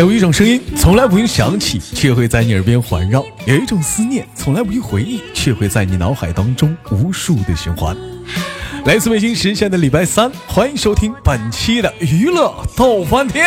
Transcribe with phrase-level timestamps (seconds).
[0.00, 7.96] 有一种声音从来不用想起，却会在你耳边环绕；有一种思念从来不用回忆，却会在你脑海当中无数的循环。
[8.84, 13.46] 来自北京时间的礼拜三，欢迎收听本期的娱乐逗翻天。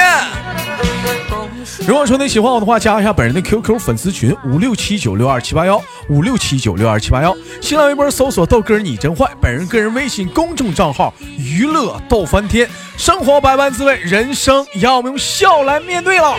[1.85, 16.33] 如果说你喜欢我的话，加一下本人的 QQ 粉丝群五六七九六二七八幺五六七九六二七八幺，新浪微博搜索豆哥你真坏，本人个人微信公众账号娱乐逗翻天，生活百般滋味，人生要我们用笑来面对了。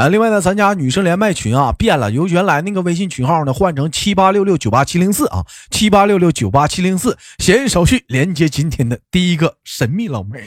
[0.00, 10.46] 啊，另外呢，咱家女生连麦群啊变了，由原来那个微信群号呢换成七八六六九八七零四啊，七八六六九八七零四，闲言少叙，连接今天的第一个神秘老妹儿。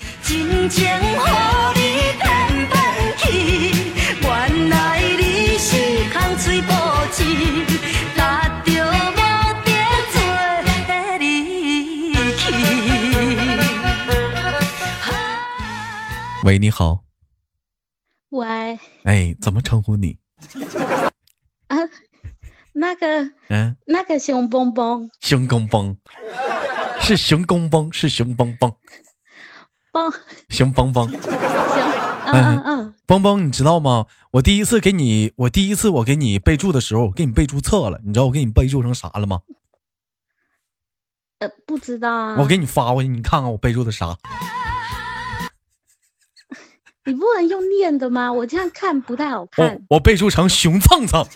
[16.44, 17.04] 喂，你好。
[18.32, 20.18] 喂，哎，怎么称呼你？
[21.68, 21.78] 啊，
[22.74, 25.98] 那个，嗯，那个熊蹦蹦，熊蹦蹦，
[27.02, 28.74] 是熊蹦蹦，是熊蹦蹦，
[29.92, 30.14] 蹦，
[30.50, 31.20] 熊蹦蹦，行，
[32.34, 34.06] 嗯嗯，蹦蹦，你知道吗？
[34.32, 39.42] 我第一次给你，我第一次我给你备注的时候，我给你备注错了，你知道我给你备注成啥了吗？
[41.40, 42.36] 呃，不知道啊。
[42.40, 44.18] 我给你发过去，你看看我备注的啥。
[47.06, 48.32] 你不能用念的吗？
[48.32, 49.74] 我这样看不太好看。
[49.90, 51.26] 我我备注成熊蹭蹭。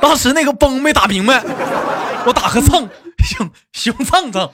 [0.00, 1.42] 当时那个崩没打明白，
[2.24, 2.88] 我打个蹭，
[3.24, 4.48] 熊熊蹭蹭。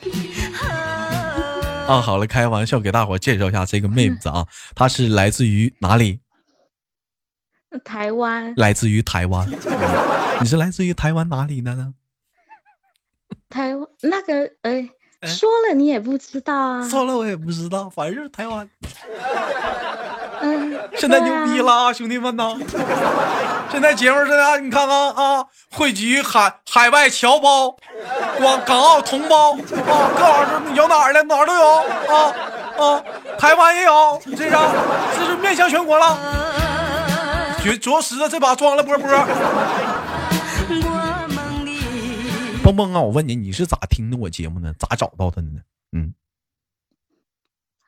[1.86, 6.20] 啊，好了，开玩笑，给大伙介绍一下这个妹子啊，她是来自于哪里？
[7.84, 8.54] 台湾。
[8.56, 9.47] 来自于台湾。
[10.41, 11.93] 你是来自于台湾哪里的呢？
[13.54, 14.88] 台湾那个，哎，
[15.22, 16.88] 说了你也不知道啊。
[16.88, 18.69] 说了我也不知道，反正是台湾。
[20.41, 22.56] 嗯，现在牛逼了啊，兄弟们呐！
[23.70, 27.76] 现在节目现在你看看啊，汇集海海外侨胞、
[28.38, 29.59] 广港澳同胞啊，
[30.19, 31.76] 各行有哪儿的哪儿都有
[32.12, 32.34] 啊
[32.76, 33.03] 啊，
[33.38, 34.50] 台湾也有，这是
[35.16, 36.19] 这是面向全国了，
[37.62, 39.09] 绝着实的这把装了波波。
[42.64, 43.02] 蹦蹦啊！
[43.02, 44.75] 我问你，你是咋听的我节目呢？
[44.78, 45.60] 咋找到的呢？
[45.92, 46.14] 嗯，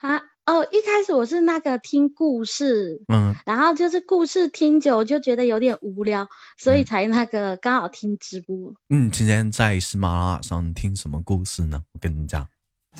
[0.01, 6.29] 啊哦，一开始我是那个听故事，嗯，然后就是故事听久就觉得有点无聊，
[6.59, 8.75] 所以才那个刚好听直播。
[8.91, 11.83] 嗯，今天在喜马拉雅上听什么故事呢？
[11.95, 12.47] 我跟你讲，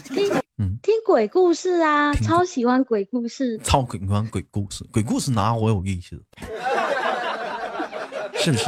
[0.03, 6.25] 听嗯听鬼故事啊，超喜欢鬼故事，超喜欢鬼故事，鬼故事哪我有意思？
[8.41, 8.65] 是不是？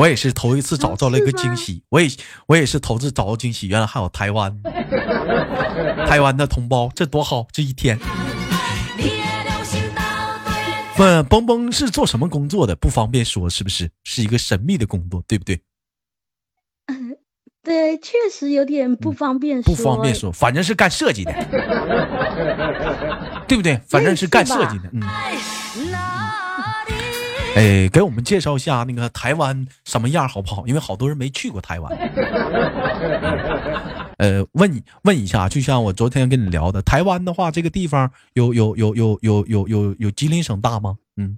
[0.00, 2.08] 我也是头一次找到了一个惊喜，我也
[2.46, 4.58] 我也是头次找到惊喜，原来还有台湾，
[6.06, 7.46] 台湾的同胞，这多好！
[7.52, 7.98] 这一天，
[10.96, 12.74] 问蹦蹦是做什么工作的？
[12.74, 13.90] 不方便说，是不是？
[14.04, 15.60] 是一个神秘的工作，对不对？
[16.86, 17.14] 嗯，
[17.62, 19.74] 对，确实有点不方便说。
[19.74, 21.32] 不方便说，反正是干设计的，
[23.46, 23.78] 对不对？
[23.86, 25.02] 反正是干设计的，嗯。
[27.56, 30.66] 哎，给我们介绍一下那个台湾什么样好不好？
[30.66, 31.92] 因为好多人没去过台湾。
[34.18, 40.96] 呃，问你问一下，就像我昨天跟你聊的，台湾的话，这个地方有有有有有有有有吉林省大吗？
[41.16, 41.36] 嗯，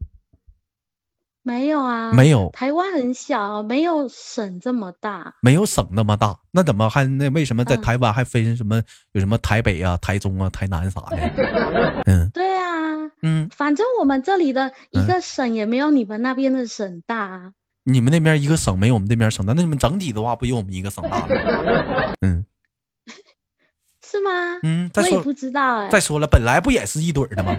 [1.43, 2.51] 没有啊，没有。
[2.53, 6.37] 台湾很小，没有省这么大，没有省那么大。
[6.51, 12.03] 那怎么还那为什么在台湾还分什么有什么台北啊、台中啊、台南啥的？
[12.07, 12.62] 嗯，对啊。
[13.23, 17.53] 嗯，反正我们这里的一个省也没有你们那边的省大。
[17.85, 21.27] 你们那边一个省没有我们这边省大，那你们整体的话不有我们一个省大吗？
[22.23, 22.45] 嗯，
[24.07, 24.31] 是吗？
[24.63, 25.89] 嗯，我也不知道哎。
[25.89, 27.57] 再说了，本来不也是一堆的吗？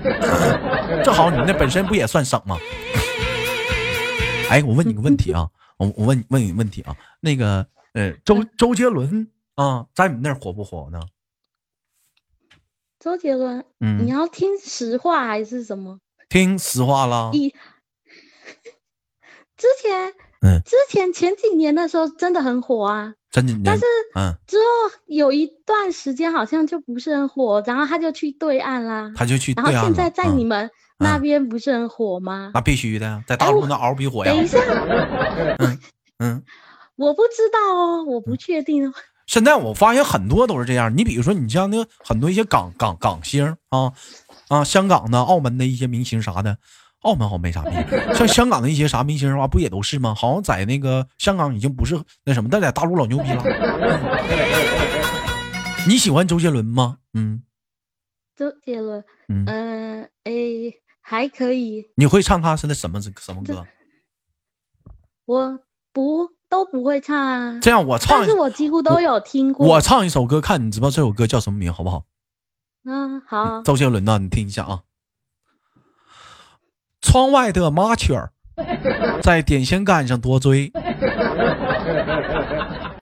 [1.04, 2.58] 正好你们那本身不也算省吗？
[4.50, 11.02] 哎，我问你个问题啊，我我问问你问题啊，那个呃，周周杰伦啊，在你们那儿火不火呢？
[13.04, 16.00] 周杰伦，嗯，你要听实话还是什么？
[16.30, 17.32] 听实话啦。
[17.34, 17.50] 一
[19.58, 23.64] 之前，嗯，之前前几年的时候真的很火啊，前几年。
[23.66, 23.84] 但是，
[24.16, 24.64] 嗯，之后
[25.08, 29.12] 有一段时间好像就不是很火，然后他就去对岸啦。
[29.14, 32.52] 他就去，然后现在在你们那边不是很火吗？
[32.54, 34.32] 那必须的，在大陆那嗷比火呀。
[34.32, 34.60] 等一下，
[35.60, 35.78] 嗯
[36.20, 36.44] 嗯，
[36.96, 38.94] 我不知道哦，我不确定。
[39.26, 43.94] 现在我发现很多都是这样，你比如说，你像那很多一些港港港星啊，
[44.50, 46.58] 啊，香港的、澳门的一些明星啥的，
[47.02, 50.14] 澳门好像没啥明星，像香港的一些啥明星的话，不也都是吗？
[50.14, 53.44] 好像在那个香港已经不是那什么，但在大陆老牛逼了。
[55.88, 56.98] 你喜欢周杰伦吗？
[57.14, 57.44] 嗯，
[58.36, 60.32] 周杰伦，嗯，哎，
[61.02, 61.86] 还可以。
[61.96, 63.66] 你会唱他是那什么什么歌？
[65.26, 65.60] 我
[65.94, 67.58] 不都不会唱啊。
[67.64, 69.66] 这样我唱，但是我几乎都有听过。
[69.66, 72.04] 我唱一首歌，看你知道这首歌叫什么名，好不好？
[72.86, 73.64] 嗯，好。
[73.64, 74.82] 周杰伦的，你听一下啊。
[77.02, 78.32] 窗外的麻雀儿
[79.24, 80.72] 在电线杆上多嘴。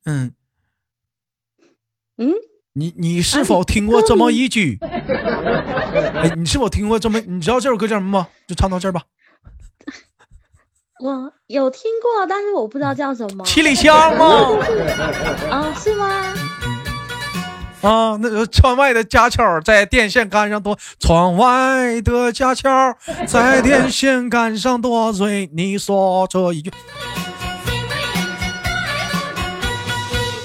[0.06, 0.31] 嗯
[2.18, 2.31] 嗯，
[2.71, 4.77] 你你是否听过这么一句？
[4.81, 7.19] 哎，你是否听过这么？
[7.19, 8.30] 你知道这首歌叫什么吗？
[8.47, 9.04] 就唱到这儿吧。
[11.01, 13.44] 我有听过，但是我不知道叫什么。
[13.44, 14.25] 七里香吗？
[15.50, 16.33] 啊，是吗？
[17.81, 22.69] 啊，那个窗外的家雀在电线杆上多，窗外的家雀
[23.25, 25.50] 在电线杆上多嘴。
[25.56, 26.71] 你说这一句，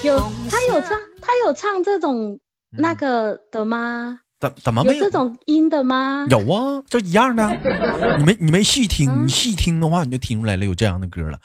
[0.02, 0.19] 有
[0.50, 2.41] 他有唱他有唱这种
[2.79, 4.20] 那个的吗？
[4.38, 6.27] 怎怎么没有这种音的吗？
[6.31, 7.49] 有啊，就一样的。
[8.19, 11.38] 你没你没细听，你细听的话你就听出来了，有这样的歌了。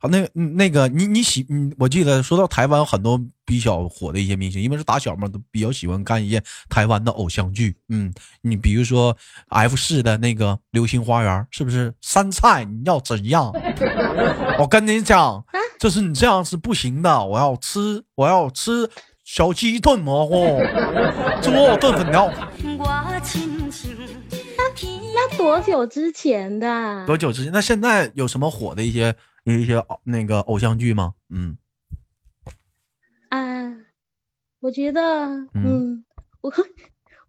[0.00, 7.74] 好那那个你你喜嗯，我记得说到台湾很多比较火的一些明星，因为是打小嘛，都比较喜欢看一些台湾的偶像剧。
[7.88, 8.12] 嗯，
[8.42, 9.16] 你比如说
[9.48, 11.94] F 四的那个《流星花园》，是不是？
[12.02, 13.50] 杉菜你要怎样？
[14.60, 15.42] 我跟你讲，
[15.80, 17.24] 就是你这样是不行的。
[17.24, 18.86] 我要吃，我要吃
[19.24, 20.60] 小鸡炖蘑菇，
[21.42, 22.30] 猪肉炖粉条。
[25.16, 27.06] 那多久之前的？
[27.06, 27.52] 多久之前？
[27.52, 29.14] 那现在有什么火的一些？
[29.44, 31.12] 一些那个偶像剧吗？
[31.28, 31.58] 嗯，
[33.28, 33.38] 啊，
[34.60, 35.02] 我觉得，
[35.52, 36.02] 嗯，
[36.40, 36.50] 我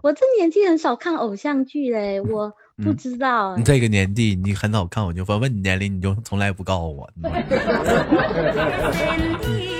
[0.01, 3.57] 我这年纪很少看偶像剧嘞，我不知道。
[3.57, 7.11] 你这个年纪你很少看，我就问问你年龄，你就从来不告诉我。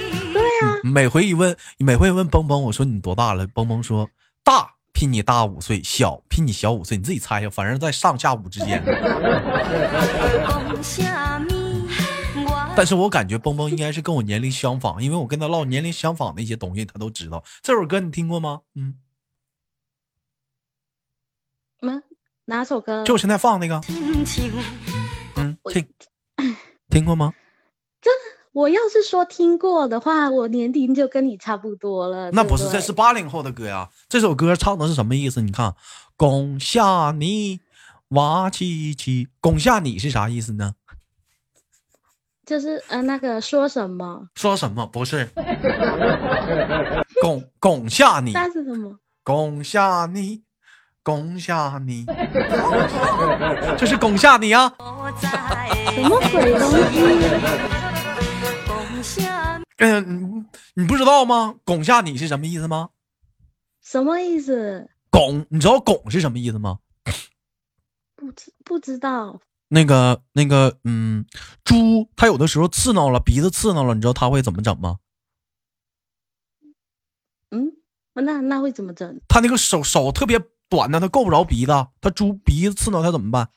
[0.84, 3.48] 每回一问，每回问蹦蹦，我说你多大了？
[3.48, 4.10] 蹦蹦说
[4.44, 6.96] 大，比你大五岁；小，比你小五岁。
[6.98, 8.84] 你自己猜一下，反正在上下五之间。
[12.78, 17.44] 但是我感觉蹦蹦应该是跟我年龄相仿，因为我跟他唠年龄相仿的一些东西，他都知道。
[17.62, 18.62] 这首歌你听过吗？
[18.76, 18.96] 嗯，
[21.80, 22.02] 么
[22.46, 23.04] 哪首歌？
[23.06, 23.82] 就我现在放那个。
[25.36, 25.88] 嗯，听
[26.90, 27.34] 听过吗？
[28.02, 28.12] 这
[28.56, 32.32] 我要是说听过的话，我年龄就跟你差不多了。
[32.32, 33.90] 那不是，这是八零后的歌呀。
[34.08, 35.42] 这首歌唱的是什么意思？
[35.42, 35.76] 你看，
[36.16, 37.60] 攻下你，
[38.10, 40.76] 挖起起，攻下你是啥意思呢？
[42.46, 44.30] 就是呃，那个说什么？
[44.36, 44.88] 说什么？
[44.88, 45.28] 不是，
[47.22, 48.32] 拱拱下你。
[48.32, 48.98] 那是什么？
[49.22, 50.44] 拱下你，
[51.04, 52.06] 拱下你，
[53.78, 54.74] 就是拱下你啊！
[55.94, 57.85] 什么鬼东西？
[59.78, 61.56] 嗯，你不知道吗？
[61.64, 62.90] 拱下你是什么意思吗？
[63.82, 64.90] 什么意思？
[65.10, 66.80] 拱，你知道拱是什么意思吗？
[68.16, 69.40] 不知不知道。
[69.68, 71.26] 那个那个，嗯，
[71.64, 75.00] 猪它有的时候刺挠了，鼻子刺挠了，你知道它会怎么整吗？
[77.52, 77.74] 嗯，
[78.14, 79.20] 那那会怎么整？
[79.28, 80.40] 它那个手手特别
[80.70, 83.50] 短呢，它够不着鼻子，它猪鼻子刺挠它怎么办？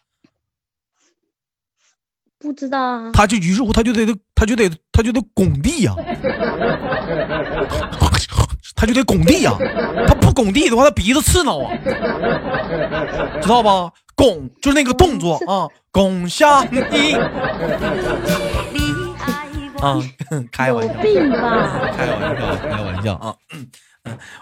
[2.39, 3.11] 不知道啊。
[3.13, 5.95] 他就于是乎他就得他就得他就得拱地呀，
[8.77, 9.53] 他就得拱地呀，
[10.07, 11.73] 他不拱地的话，他鼻子刺挠啊，
[13.43, 13.91] 知道吧？
[14.15, 16.81] 拱就是那个动作啊，拱下你
[19.81, 20.01] 啊，
[20.51, 23.35] 开玩笑， 开玩笑，开玩笑啊。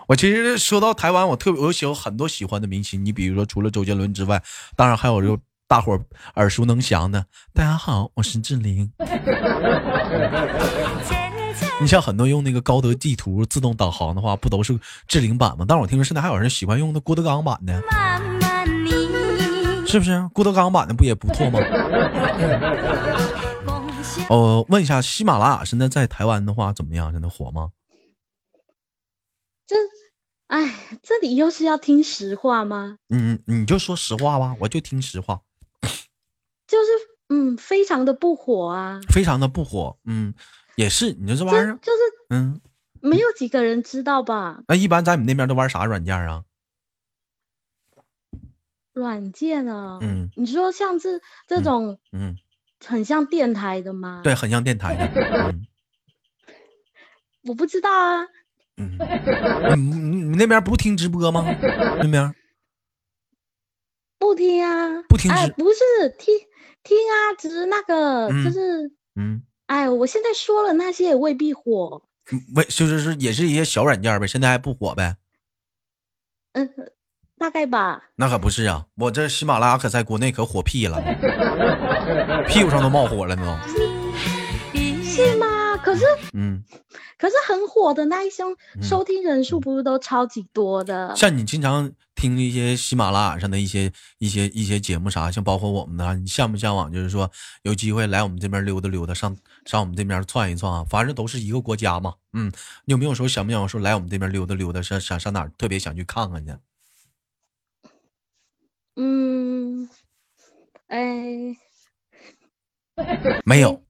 [0.07, 4.43] 我其实说到台湾，我特别我喜欢很多喜欢的明星，你比如说除了周杰伦之外，
[4.76, 6.00] 当然还有就大伙
[6.37, 7.26] 耳熟能详的。
[7.52, 8.92] 大家好，我是志玲。
[11.80, 15.64] 你像很多用那个高德地图自动导航的话，不都是志玲版吗？
[15.66, 17.82] 但是我听说现在还有人喜欢用那郭德纲版的。
[19.88, 21.58] 是不是郭德纲版的不也不错吗？
[24.28, 27.11] 哦，问一下，喜马拉雅现在在台湾的话怎么样？
[27.11, 27.70] 现在火吗？
[29.66, 29.75] 这，
[30.46, 32.99] 哎，这里又是要听实话吗？
[33.08, 35.40] 嗯，你就说实话吧，我就听实话。
[36.66, 36.90] 就是，
[37.28, 39.96] 嗯，非常的不火啊，非常的不火。
[40.04, 40.35] 嗯，
[40.76, 41.99] 也是，你说这玩意儿就是，
[42.30, 42.61] 嗯，
[43.00, 44.62] 没有几个人知道吧？
[44.68, 46.44] 那一般在你那边都玩啥软件啊？
[48.92, 52.35] 软件啊，嗯，你说像这这种，嗯，
[52.85, 54.20] 很像电台的吗？
[54.25, 55.06] 对，很像电台的。
[55.52, 55.66] 嗯
[57.49, 58.26] 我不知道啊。
[58.76, 58.99] 嗯，
[59.78, 61.44] 你你那边不听直播吗？
[62.02, 62.35] 那边
[64.18, 65.30] 不听啊，不听。
[65.30, 65.78] 哎，不是
[66.18, 66.35] 听
[66.87, 72.02] 听啊，只是那个就是嗯，哎，我现在说了那些也未必火。
[72.55, 75.16] 为就是是也是一些小软件呗，现在还不火呗。
[76.52, 76.69] 嗯，
[77.38, 78.02] 大概吧。
[78.16, 81.00] 那可不是啊，我这喜马拉雅可在国内可火屁了，
[82.49, 83.43] 屁股上都冒火了都。
[85.02, 85.76] 是吗？
[85.83, 86.62] 可是，嗯，
[87.18, 91.14] 可是很火的那一声收听人数不是都超级多的？
[91.16, 96.92] 像你经常听一些喜马拉雅上的一些一些一些节目啥，像包括我们的，你向不向往？
[96.92, 97.30] 就是说
[97.62, 100.85] 有机会来我们这边溜达溜达，上上我们这边窜一窜啊！
[100.88, 102.52] 反正都是一个国家嘛，嗯，
[102.85, 104.82] 你有没有说想不想说来我们这边溜达溜达？
[104.82, 106.54] 想想上哪儿特别想去看看去？
[108.96, 109.88] 嗯，
[110.88, 111.56] 哎，
[113.44, 113.82] 没有。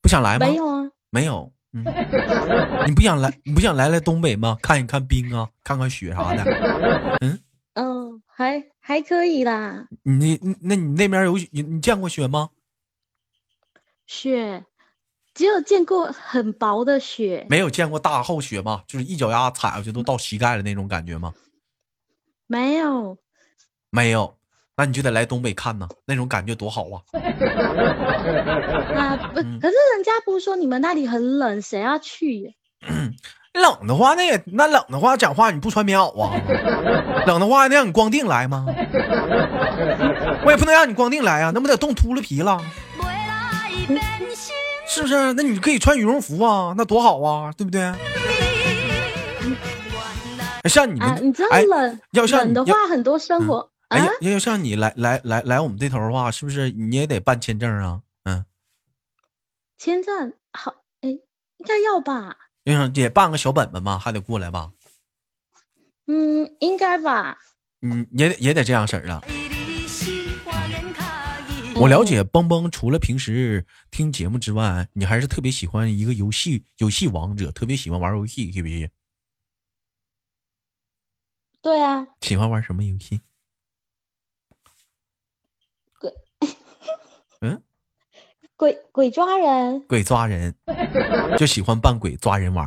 [0.00, 0.46] 不想来吗？
[0.46, 1.52] 没有啊，没有。
[1.76, 1.84] 嗯，
[2.88, 3.38] 你不想来？
[3.44, 4.56] 你不想来来东北吗？
[4.62, 7.16] 看一看冰啊，看看雪啥的。
[7.20, 7.38] 嗯
[7.74, 9.86] 嗯，还还可以啦。
[10.02, 12.48] 你那你那边有你你见过雪吗？
[14.06, 14.64] 雪，
[15.34, 18.82] 只有见过很薄的雪，没有见过大厚雪吗？
[18.86, 21.34] 就是一脚丫踩下去都到膝盖的那种感觉吗？
[22.46, 23.18] 没有，
[23.90, 24.38] 没有。
[24.76, 27.00] 那你就得来东北看呢，那种感觉多好啊！
[28.94, 32.54] 啊不，可是人家不是说你们那里很冷，谁要去？
[33.54, 36.30] 冷的话，那也那冷的话，讲话你不穿棉袄啊？
[37.26, 38.66] 冷的话，那让你光腚来吗？
[40.44, 42.60] 我也不能让你光腚来啊，那不得冻秃噜皮了？
[44.86, 45.32] 是不是？
[45.32, 47.90] 那你可以穿羽绒服啊，那多好啊，对不对？
[50.68, 53.70] 像你们，你知道冷要冷的话，很多生活。
[53.88, 58.02] 哎，要要像你来来来来我们这头的话，是不是你也得办签证啊？
[58.24, 58.44] 嗯，
[59.78, 62.36] 签证好，哎，应该要吧？
[62.64, 64.72] 嗯，也办个小本本吧，还得过来吧？
[66.06, 67.38] 嗯，应该吧？
[67.82, 69.22] 嗯，也得也得这样式儿的。
[71.76, 78.90] 我了解，蹦蹦除了平时听节目之外，你还是特别喜欢一个游戏，游戏王者，特别喜欢玩游戏，是不是？
[81.60, 82.06] 对啊。
[82.22, 83.20] 喜欢玩什么游戏？
[87.42, 87.62] 嗯，
[88.56, 90.54] 鬼鬼抓人，鬼抓人，
[91.36, 92.66] 就喜欢扮鬼抓人玩。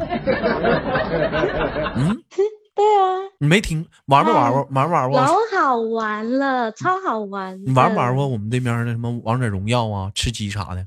[1.96, 2.24] 嗯，
[2.76, 4.68] 对啊，你没听玩不玩过？
[4.72, 5.20] 玩不玩过？
[5.20, 7.60] 老好玩了，超好玩。
[7.66, 10.86] 你玩不玩过我们这边的什么王者荣耀啊、吃鸡啥的？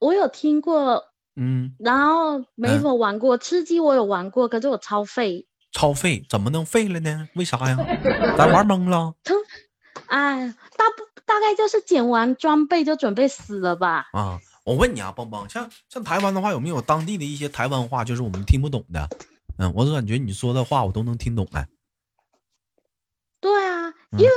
[0.00, 1.04] 我有听过，
[1.36, 3.38] 嗯，然后没怎么玩过。
[3.38, 5.46] 吃鸡我有玩过，可是我超废。
[5.72, 6.24] 超废？
[6.28, 7.28] 怎么能废了呢？
[7.34, 7.76] 为啥呀？
[8.36, 9.14] 咱玩懵了。
[10.06, 14.08] 哎，大不大概就是捡完装备就准备死了吧？
[14.12, 19.08] 啊，我问你啊，邦邦，像像台湾的话，有没有当地的一些台湾话，就是我们听不懂的？
[19.58, 21.68] 嗯，我感觉你说的话我都能听懂哎。
[23.40, 24.30] 对啊，因为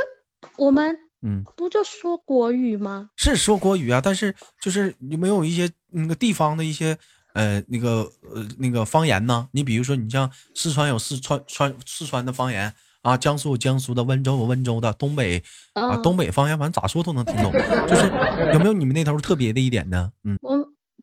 [0.58, 3.10] 我们嗯，不就说国语吗？
[3.16, 6.98] 是说国语啊，但是就是有没有一些那个地方的一些
[7.34, 9.50] 呃那个呃那个方言呢？
[9.54, 12.74] 你比如说，你像四川有四川川四川的方言。
[13.04, 15.44] 啊，江苏有江苏的，温州有温州的，东北
[15.74, 17.52] 啊，东北方言反正咋说都能听懂。
[17.86, 18.08] 就是
[18.54, 20.12] 有没有你们那头特别的一点呢？
[20.24, 20.58] 嗯，我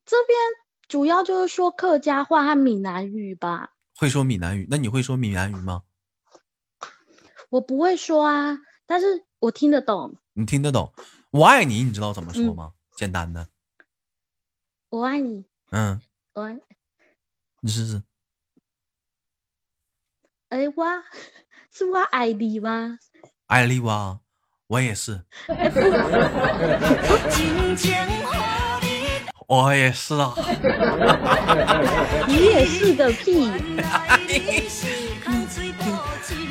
[0.06, 0.38] 这边
[0.88, 3.74] 主要就是说客家话和闽南语吧。
[3.96, 4.66] 会说闽南语？
[4.70, 5.82] 那你会说闽南语吗？
[7.50, 10.16] 我不会说啊，但是我听得懂。
[10.32, 10.90] 你听得懂？
[11.30, 12.72] 我爱你，你知道怎么说吗？
[12.96, 13.46] 简单的。
[14.88, 15.44] 我爱你。
[15.70, 16.00] 嗯。
[16.32, 16.42] 我。
[16.42, 16.58] 爱
[17.60, 18.02] 你试试。
[20.48, 21.04] 哎哇。
[21.72, 22.98] 是我艾丽吗？
[23.46, 24.18] 艾丽哇，
[24.66, 25.22] 我也是。
[29.46, 30.34] 我也是啊。
[32.28, 33.50] 你也是个屁。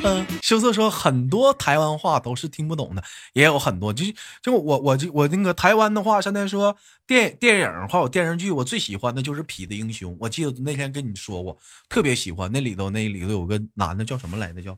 [0.02, 3.02] 嗯，羞涩说很多台湾话都是听不懂的，
[3.34, 4.04] 也有很多就
[4.42, 6.74] 就我我就我那个台湾的话，现在说
[7.06, 10.12] 电电影还有电视剧，我最喜欢的就是《痞子英雄》。
[10.18, 11.56] 我记得那天跟你说过，
[11.90, 14.62] 特别喜欢那里头那里头有个男的叫什么来着？
[14.62, 14.76] 叫。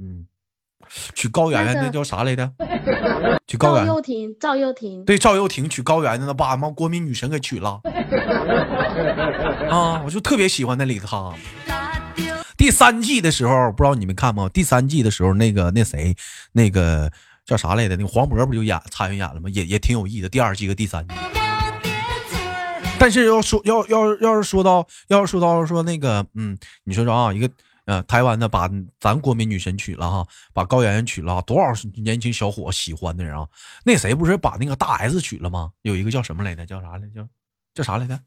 [0.00, 0.24] 嗯，
[1.14, 2.50] 娶高圆圆那叫啥来着？
[3.46, 5.04] 娶高圆赵又廷，赵又廷。
[5.04, 7.80] 对，赵又廷娶高圆圆的，把俺妈国民女神给娶了。
[9.68, 11.34] 啊，我就特别喜欢那里头。
[12.56, 14.48] 第三季的时候，不知道你们看吗？
[14.48, 16.14] 第三季的时候，那个那谁，
[16.52, 17.10] 那个
[17.44, 17.96] 叫啥来着？
[17.96, 19.50] 那个黄渤不就演参与演了吗？
[19.50, 20.28] 也也挺有意思。
[20.28, 21.14] 第二季和第三季。
[22.98, 27.50] 但是要说要要要是说到要是说到说那个嗯，你说说啊，一个。
[27.86, 33.46] 呃，台湾的把咱国民女神娶了哈，把高圆圆娶了，多少年轻小伙喜欢的人啊？
[33.84, 35.72] 那谁不是把那个大 S 娶了吗？
[35.82, 36.64] 有一个叫什么来着？
[36.66, 37.26] 叫啥来着？
[37.74, 38.20] 叫啥来着？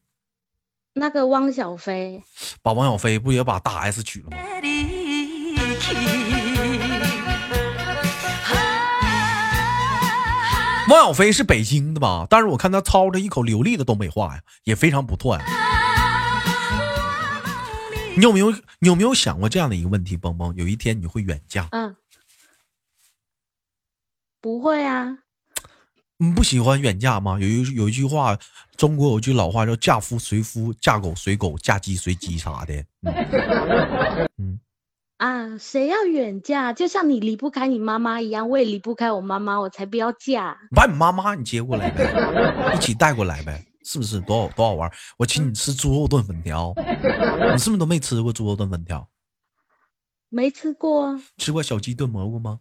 [0.94, 2.24] 那个汪小菲，
[2.62, 4.38] 把汪小菲不也把大 S 娶了吗？
[10.90, 12.28] 汪小菲是北京的吧？
[12.30, 15.44] 但是我看他操着一口流利的东北话呀，也非常不错呀。
[18.16, 20.54] 你有没有你有没有想过这样的一个问题，蹦蹦？
[20.56, 21.68] 有一天你会远嫁？
[21.72, 21.96] 嗯，
[24.40, 25.18] 不会啊。
[26.18, 27.40] 你不喜欢远嫁吗？
[27.40, 28.38] 有一有一句话，
[28.78, 32.86] 中国有句老话叫“嫁夫随夫，嫁狗随狗，嫁鸡随鸡”啥的。
[34.38, 34.60] 嗯。
[35.18, 36.72] 啊，谁要远嫁？
[36.72, 40.56] 就像你离不开你妈妈一样，我也离不开我妈妈，我才不要嫁。
[40.76, 44.20] 把你妈妈你接过来呗，一起带过来呗，是不是？
[44.22, 44.92] 多好多好玩！
[45.18, 46.74] 我请你吃猪肉炖粉条，
[47.52, 49.08] 你是不是都没吃过猪肉炖粉条？
[50.30, 51.20] 没吃过。
[51.38, 52.60] 吃过小鸡炖蘑菇吗？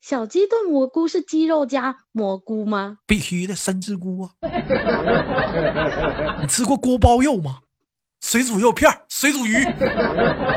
[0.00, 2.98] 小鸡炖蘑菇是鸡肉加蘑菇吗？
[3.06, 4.30] 必须的，三只菇啊！
[6.40, 7.60] 你吃过锅包肉吗？
[8.20, 9.54] 水煮肉片水煮鱼，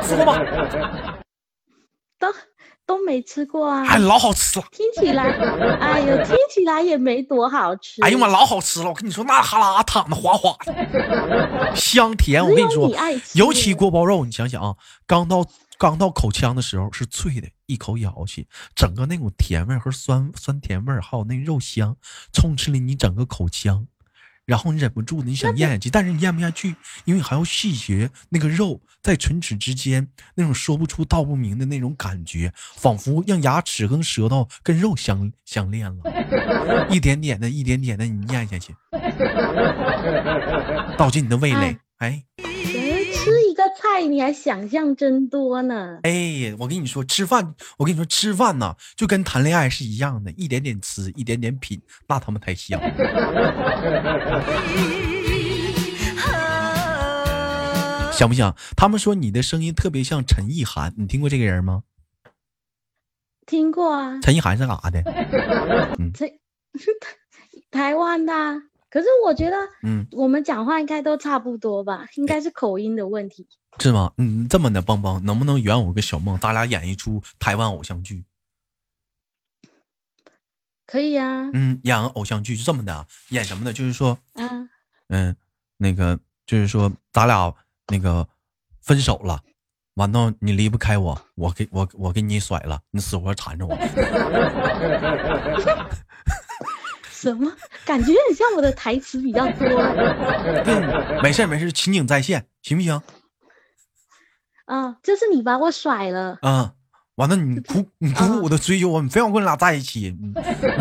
[0.02, 0.38] 吃过吗？
[2.18, 2.28] 都
[2.88, 3.84] 都没吃过啊！
[3.86, 4.64] 哎，老好吃了。
[4.72, 5.24] 听起来，
[5.78, 8.00] 哎呦，听起来也没多好吃。
[8.02, 8.88] 哎呀妈，老好吃了！
[8.88, 12.42] 我跟你说，那哈喇淌的哗哗的， 香甜。
[12.42, 12.90] 我跟你说，
[13.34, 14.74] 尤其锅包肉，你想想啊，
[15.06, 15.44] 刚到
[15.76, 21.94] 刚到口腔的时候是脆的，一口咬下去，整个那种甜味和酸酸甜味，还有那肉香，
[22.32, 23.86] 充斥了你整个口腔。
[24.48, 26.74] 然后你忍不住，你想咽下去，但是你咽不下去，
[27.04, 38.74] 因为还要细嚼那个肉在唇齿之间那种说不出道不明的那种感觉，仿佛让牙齿跟舌头跟肉相相恋了， 一点点的，一点点的你咽下去，
[40.96, 42.24] 倒进你的味蕾，哎。
[43.98, 45.98] 菜你还想象真多呢！
[46.04, 52.80] 哎，我跟你说，吃饭，我跟你说，吃饭呢，就跟谈恋爱是一样的，一点点吃，一点点品，那他妈才香。
[58.12, 58.54] 想不想？
[58.76, 61.82] 他们说你的声音特别像陈意涵，你听过这个人吗？
[63.46, 64.20] 听过啊。
[64.22, 65.02] 陈意涵是哪的？
[65.98, 66.32] 嗯，这
[67.72, 68.32] 台湾的。
[68.90, 72.06] 可是我觉得，嗯，我们讲话应该都差不多吧？
[72.14, 73.46] 应该是口音的问题，
[73.80, 74.12] 是吗？
[74.18, 76.38] 嗯，这么的，邦邦，能不能圆我个小梦？
[76.38, 78.24] 咱俩演一出台湾偶像剧，
[80.86, 81.50] 可以啊。
[81.52, 83.72] 嗯，演个偶像剧就这么的，演什么的？
[83.72, 84.68] 就是说，嗯
[85.08, 85.36] 嗯，
[85.76, 87.54] 那个就是说，咱俩
[87.86, 88.26] 那个
[88.80, 89.42] 分手了，
[89.94, 93.76] 完到你离不开我，我给我我给你甩了，你死活缠着我。
[97.10, 97.52] 什么
[97.84, 99.68] 感觉很像我的台词比较多？
[100.64, 100.80] 对，
[101.20, 103.02] 没事没事，情景再现，行不行？
[104.68, 106.38] 啊，就是你把我甩了。
[106.42, 106.74] 啊，
[107.16, 110.32] 完了，你苦你苦苦的追求我，你非要跟我俩在一起，你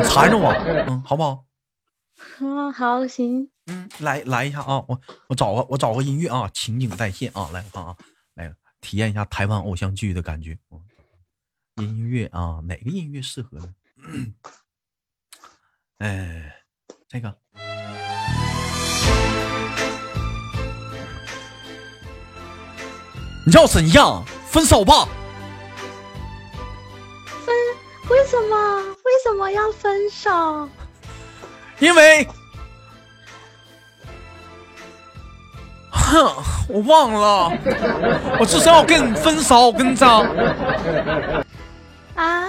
[0.03, 0.51] 缠着我，
[0.87, 1.45] 嗯，好不好？
[2.39, 3.49] 嗯，好，行。
[3.67, 7.95] 嗯，来来一下啊，我我找个我找个音乐啊，情景再现啊，来看啊，
[8.35, 10.57] 来体验一下台湾偶像剧的感觉。
[11.75, 13.73] 音乐啊，哪个音乐适合呢？
[15.99, 16.55] 哎，
[17.07, 17.37] 这个，
[23.47, 25.07] 你要怎样分手吧？
[27.45, 27.55] 分？
[28.09, 28.77] 为什么？
[29.05, 30.67] 为什么要分手？
[31.79, 32.27] 因为，
[35.89, 36.29] 哼，
[36.67, 37.57] 我忘了，
[38.37, 40.23] 我就是要跟你分手，我跟你讲。
[42.15, 42.43] 啊。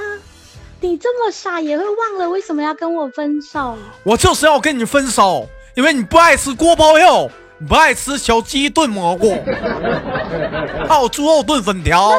[0.81, 3.77] 你这么傻也会忘了为什么要跟我分手？
[4.03, 9.37] 我就是要跟你分手，因为你不爱吃锅包肉，你不爱吃小鸡炖蘑菇，
[10.89, 12.13] 还有猪肉炖粉条。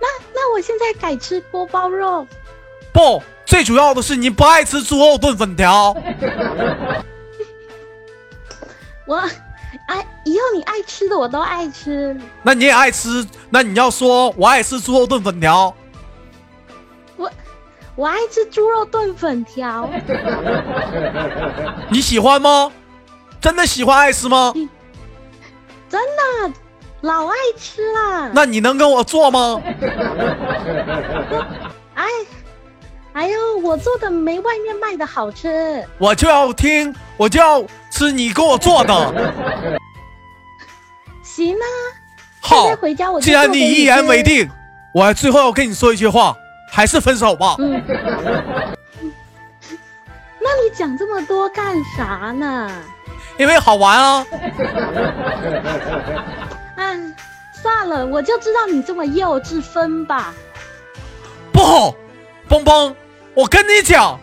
[0.00, 2.26] 那那我现在改吃锅包肉。
[2.92, 5.94] 不，最主要的是你不爱吃猪肉炖粉条。
[9.06, 9.16] 我
[9.86, 12.16] 爱以后你爱吃的我都爱吃。
[12.42, 13.24] 那你也爱吃？
[13.48, 15.72] 那你要说我爱吃猪肉炖粉条。
[17.94, 19.90] 我爱吃猪肉炖粉条，
[21.90, 22.70] 你喜欢吗？
[23.40, 24.52] 真的喜欢爱吃吗？
[25.88, 26.52] 真的，
[27.02, 28.30] 老爱吃了。
[28.34, 29.62] 那你能跟我做吗？
[31.94, 32.04] 哎，
[33.14, 35.84] 哎呦，我做的没外面卖的好吃。
[35.98, 38.94] 我就要听，我就要吃你给我做的。
[41.22, 41.64] 行啊，
[42.40, 44.48] 好，回家我既然你一言为定，
[44.92, 46.36] 我最后要跟你说一句话。
[46.70, 47.56] 还是分手吧。
[47.60, 47.82] 嗯，
[50.38, 52.70] 那你讲这么多干啥呢？
[53.38, 54.26] 因为好玩啊。
[56.76, 57.14] 嗯，
[57.62, 60.34] 算了，我就知道你这么幼稚，分吧。
[61.52, 61.94] 不好，
[62.48, 62.94] 邦邦，
[63.34, 64.18] 我跟你讲，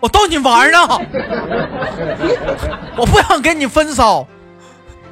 [0.00, 0.88] 我逗你玩呢。
[2.96, 4.26] 我不想跟你分手，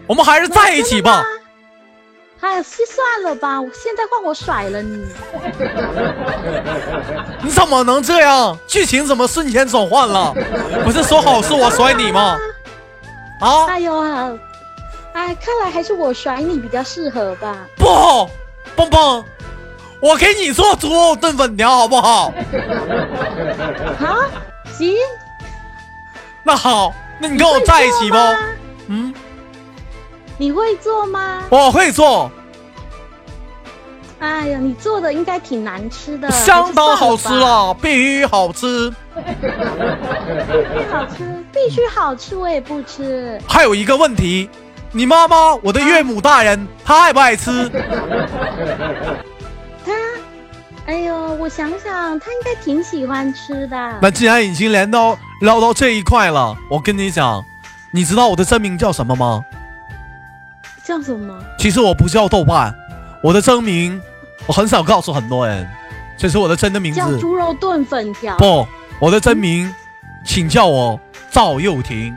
[0.06, 1.22] 我们还是在一起吧。
[2.40, 5.04] 哎，算了吧，现在换我甩了你。
[7.42, 8.56] 你怎么能这样？
[8.66, 10.34] 剧情怎么瞬间转换了？
[10.84, 12.36] 不是说好是我甩你吗？
[13.44, 13.66] 啊！
[13.66, 14.32] 哎呦啊！
[15.12, 17.54] 哎，看来还是我甩你比较适合吧。
[17.76, 17.86] 不，
[18.74, 19.22] 蹦蹦，
[20.00, 22.32] 我给你做猪肉炖粉条好不好？
[24.00, 24.16] 好，
[24.72, 24.96] 行。
[26.42, 28.16] 那好，那你跟我在一起不？
[28.88, 29.14] 嗯。
[30.38, 31.42] 你会做吗？
[31.50, 32.30] 我会做。
[34.20, 36.30] 哎呀，你做的应该挺难吃的。
[36.30, 38.90] 相当好吃了，必须好吃。
[39.14, 43.40] 必须好吃，必须好吃，我也不吃。
[43.46, 44.50] 还有一个问题，
[44.90, 47.70] 你妈妈，我的岳母大人，她爱不爱吃？
[49.86, 49.92] 她，
[50.86, 53.98] 哎呦，我想想，她应该挺喜欢吃的。
[54.02, 57.40] 那既然已经连到聊到这一块了，我跟你讲，
[57.92, 59.40] 你知道我的真名叫什么吗？
[60.84, 61.38] 叫什么？
[61.58, 62.74] 其实我不叫豆瓣，
[63.22, 64.02] 我的真名
[64.46, 65.66] 我很少告诉很多人，
[66.18, 66.98] 这是我的真的名字。
[66.98, 68.36] 叫猪肉炖粉条。
[68.36, 68.66] 不，
[68.98, 69.72] 我的真名，
[70.26, 71.00] 请叫我
[71.34, 72.14] 赵又廷。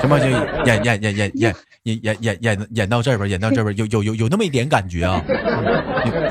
[0.00, 0.24] 行吧，就
[0.64, 5.22] 演演演演演演演演演演到这边，演到这边有有有有那么一点感觉啊，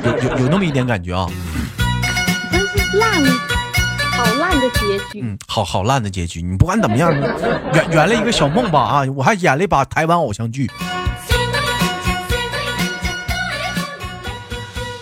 [0.04, 1.28] 有有有有那么一点感觉啊。
[2.52, 3.22] 真是烂。
[4.12, 6.42] 好烂的结局，嗯，好好烂的结局。
[6.42, 7.14] 你不管怎么样，
[7.74, 9.04] 圆圆了一个小梦吧啊！
[9.16, 10.68] 我还演了一把台湾偶像剧，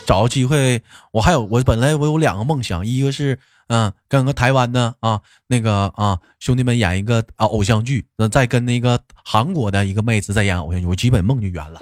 [0.09, 11.79] 找个机会，我还有我本来我有两个梦想，一个是嗯跟个台湾的啊那个啊兄弟们演一个啊偶像剧，那再跟那个韩国的一个妹子再演偶像剧，我基本梦就圆了。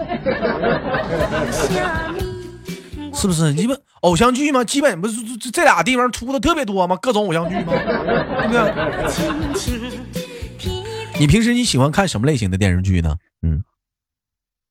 [3.13, 3.54] 是不是？
[3.54, 4.62] 基本偶像剧嘛？
[4.62, 6.98] 基本不是这这俩地方出的特别多吗？
[7.02, 7.72] 各种偶像剧吗？
[7.72, 8.62] 对不对？
[11.18, 13.16] 你平时你喜欢看什么类型的电视剧呢？
[13.42, 13.63] 嗯，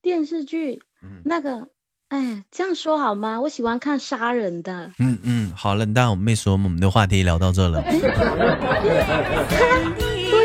[0.03, 0.79] 电视剧，
[1.25, 1.69] 那个，
[2.09, 3.41] 哎，这样说好吗？
[3.41, 4.89] 我喜欢看杀人的。
[4.99, 7.81] 嗯嗯，好了，但我们没说，我们的话题聊到这了。
[7.87, 7.99] 对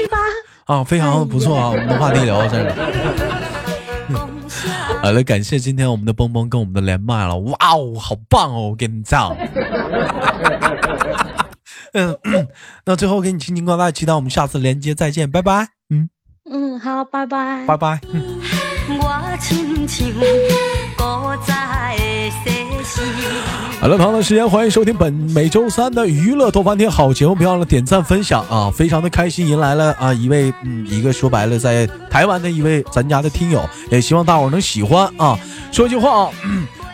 [0.08, 0.16] 吧？
[0.66, 2.74] 啊，非常不错啊，我们的话题聊到这了。
[5.02, 9.34] 好了，感谢今天我们的蹦蹦跟我们的连麦了，哇哦，好棒哦，我跟你讲。
[11.94, 12.16] 嗯，
[12.86, 15.68] 那最后给你轻轻挂断，期待我们下次连接再见，拜拜。
[15.90, 16.08] 嗯
[16.50, 18.00] 嗯，好，拜拜，拜拜。
[23.80, 28.70] 好了，同样的时间，欢迎收听本每周三的娱乐多翻天好节目，别忘了点赞分享啊！
[28.72, 35.36] 非常的开心，迎来了啊一位嗯一个说白了在台湾的一位咱家的听友，也希望大伙能喜欢啊！
[35.72, 36.30] 说句话啊，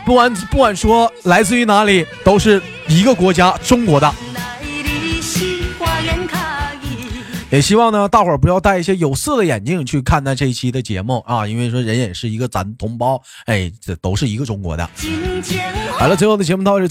[0.06, 4.10] 不管不管说来自于哪里，都是一个国家，中国的。
[7.50, 14.88] 也希望呢，大伙儿不要戴一些有色的眼镜去看待这一期的节目啊，因为说人也是一个咱同胞，哎，这都是一个中国的。
[15.92, 16.86] 好了，最后的节目到这。